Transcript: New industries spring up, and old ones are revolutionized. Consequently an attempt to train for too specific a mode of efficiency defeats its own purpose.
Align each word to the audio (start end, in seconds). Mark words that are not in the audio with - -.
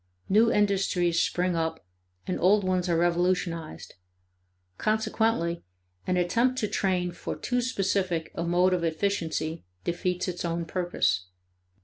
New 0.27 0.51
industries 0.51 1.21
spring 1.21 1.55
up, 1.55 1.85
and 2.25 2.39
old 2.39 2.63
ones 2.63 2.89
are 2.89 2.97
revolutionized. 2.97 3.93
Consequently 4.79 5.61
an 6.07 6.17
attempt 6.17 6.57
to 6.57 6.67
train 6.67 7.11
for 7.11 7.35
too 7.35 7.61
specific 7.61 8.31
a 8.33 8.43
mode 8.43 8.73
of 8.73 8.83
efficiency 8.83 9.63
defeats 9.83 10.27
its 10.27 10.43
own 10.43 10.65
purpose. 10.65 11.27